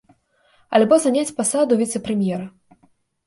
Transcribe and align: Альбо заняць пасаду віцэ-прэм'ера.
Альбо 0.77 0.95
заняць 1.03 1.35
пасаду 1.41 1.77
віцэ-прэм'ера. 1.81 2.47